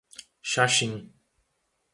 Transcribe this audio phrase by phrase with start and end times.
[0.51, 0.93] Xaxim